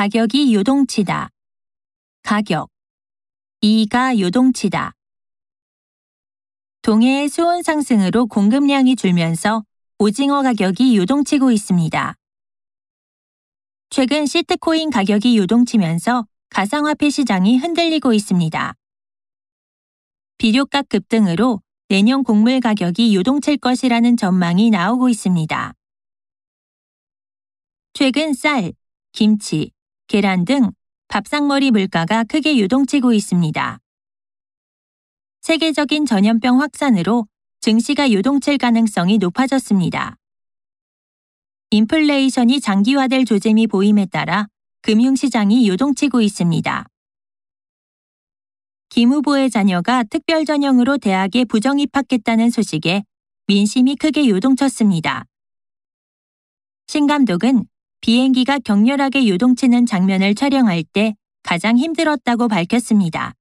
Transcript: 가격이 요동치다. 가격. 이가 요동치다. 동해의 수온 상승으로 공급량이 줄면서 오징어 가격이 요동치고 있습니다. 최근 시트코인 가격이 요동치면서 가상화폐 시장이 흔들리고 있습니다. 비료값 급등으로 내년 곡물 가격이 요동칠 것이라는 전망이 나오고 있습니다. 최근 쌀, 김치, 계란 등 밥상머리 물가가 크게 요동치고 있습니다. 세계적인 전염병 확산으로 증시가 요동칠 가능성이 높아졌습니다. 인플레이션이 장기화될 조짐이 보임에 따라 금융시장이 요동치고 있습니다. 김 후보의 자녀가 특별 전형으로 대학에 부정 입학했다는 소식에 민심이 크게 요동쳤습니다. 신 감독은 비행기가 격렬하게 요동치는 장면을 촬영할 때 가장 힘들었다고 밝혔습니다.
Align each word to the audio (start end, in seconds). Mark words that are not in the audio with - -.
가격이 0.00 0.54
요동치다. 0.54 1.28
가격. 2.22 2.70
이가 3.60 4.18
요동치다. 4.18 4.94
동해의 6.80 7.28
수온 7.28 7.62
상승으로 7.62 8.24
공급량이 8.24 8.96
줄면서 8.96 9.62
오징어 9.98 10.40
가격이 10.40 10.96
요동치고 10.96 11.50
있습니다. 11.50 12.14
최근 13.90 14.24
시트코인 14.24 14.88
가격이 14.88 15.36
요동치면서 15.36 16.26
가상화폐 16.48 17.10
시장이 17.10 17.58
흔들리고 17.58 18.14
있습니다. 18.14 18.74
비료값 20.38 20.88
급등으로 20.88 21.60
내년 21.90 22.24
곡물 22.24 22.60
가격이 22.60 23.14
요동칠 23.14 23.58
것이라는 23.58 24.16
전망이 24.16 24.70
나오고 24.70 25.10
있습니다. 25.10 25.74
최근 27.92 28.32
쌀, 28.32 28.72
김치, 29.12 29.72
계란 30.10 30.44
등 30.44 30.72
밥상머리 31.06 31.70
물가가 31.70 32.24
크게 32.24 32.58
요동치고 32.58 33.12
있습니다. 33.12 33.78
세계적인 35.42 36.04
전염병 36.04 36.60
확산으로 36.60 37.28
증시가 37.60 38.10
요동칠 38.10 38.58
가능성이 38.58 39.18
높아졌습니다. 39.18 40.16
인플레이션이 41.70 42.60
장기화될 42.60 43.24
조짐이 43.24 43.68
보임에 43.68 44.06
따라 44.06 44.48
금융시장이 44.82 45.68
요동치고 45.68 46.22
있습니다. 46.22 46.86
김 48.88 49.12
후보의 49.12 49.48
자녀가 49.48 50.02
특별 50.02 50.44
전형으로 50.44 50.98
대학에 50.98 51.44
부정 51.44 51.78
입학했다는 51.78 52.50
소식에 52.50 53.04
민심이 53.46 53.94
크게 53.94 54.28
요동쳤습니다. 54.28 55.24
신 56.88 57.06
감독은 57.06 57.68
비행기가 58.00 58.58
격렬하게 58.58 59.28
요동치는 59.28 59.86
장면을 59.86 60.34
촬영할 60.34 60.84
때 60.84 61.14
가장 61.42 61.76
힘들었다고 61.76 62.48
밝혔습니다. 62.48 63.34